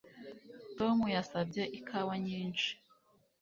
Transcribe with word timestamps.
Tom 0.77 0.97
yasabye 1.15 1.63
ikawa 1.77 2.13
nyinshi 2.25 2.69